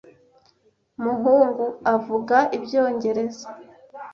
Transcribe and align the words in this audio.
muhungu 1.03 1.65
avuga 1.93 2.37
ibyongereza. 2.57 3.45